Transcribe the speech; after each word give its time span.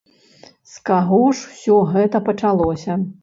З 0.71 0.81
каго 0.89 1.19
ж 1.19 1.37
усё 1.51 1.77
гэта 1.93 2.23
пачалося? 2.31 2.91